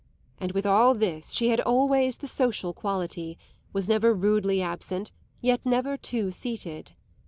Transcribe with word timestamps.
And 0.39 0.53
with 0.53 0.65
all 0.65 0.95
this 0.95 1.31
she 1.31 1.49
had 1.49 1.59
always 1.61 2.17
the 2.17 2.27
social 2.27 2.73
quality, 2.73 3.37
was 3.71 3.87
never 3.87 4.15
rudely 4.15 4.59
absent 4.59 5.09
and 5.09 5.17
yet 5.47 5.61
never 5.63 5.95
too 5.95 6.31
seated. 6.31 6.93